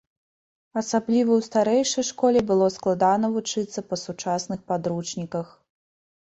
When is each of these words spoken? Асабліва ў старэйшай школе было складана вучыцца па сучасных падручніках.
Асабліва 0.81 1.29
ў 1.35 1.41
старэйшай 1.49 2.07
школе 2.11 2.39
было 2.53 2.71
складана 2.77 3.31
вучыцца 3.37 3.79
па 3.91 4.03
сучасных 4.07 4.59
падручніках. 4.73 5.47